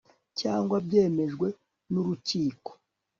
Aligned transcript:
cyangwa 0.39 0.75
byemejwe 0.85 1.47
n 1.91 1.93
urukiko 2.01 2.71